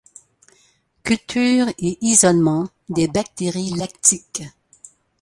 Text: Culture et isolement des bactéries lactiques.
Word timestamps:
Culture 1.03 1.67
et 1.77 1.99
isolement 2.01 2.67
des 2.89 3.07
bactéries 3.07 3.73
lactiques. 3.75 4.41